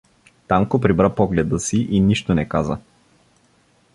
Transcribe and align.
Танко 0.47 0.79
прибра 0.81 1.15
погледа 1.15 1.59
си 1.59 1.87
и 1.91 1.99
нищо 1.99 2.33
не 2.33 2.49
каза. 2.49 2.77